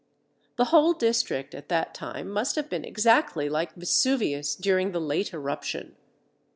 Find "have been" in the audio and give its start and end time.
2.55-2.83